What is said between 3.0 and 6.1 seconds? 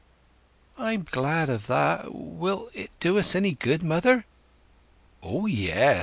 us any good, mother?" "O yes!